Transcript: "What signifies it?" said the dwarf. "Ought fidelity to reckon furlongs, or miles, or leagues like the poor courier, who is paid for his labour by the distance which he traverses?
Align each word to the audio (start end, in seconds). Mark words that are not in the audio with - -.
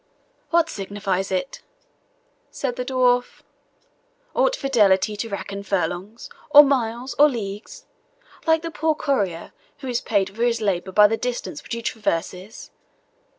"What 0.49 0.67
signifies 0.67 1.31
it?" 1.31 1.61
said 2.49 2.75
the 2.75 2.83
dwarf. 2.83 3.43
"Ought 4.33 4.55
fidelity 4.55 5.15
to 5.17 5.29
reckon 5.29 5.61
furlongs, 5.61 6.27
or 6.49 6.63
miles, 6.63 7.13
or 7.19 7.29
leagues 7.29 7.85
like 8.47 8.63
the 8.63 8.71
poor 8.71 8.95
courier, 8.95 9.53
who 9.81 9.87
is 9.87 10.01
paid 10.01 10.35
for 10.35 10.41
his 10.41 10.59
labour 10.59 10.91
by 10.91 11.05
the 11.05 11.17
distance 11.17 11.61
which 11.61 11.73
he 11.75 11.83
traverses? 11.83 12.71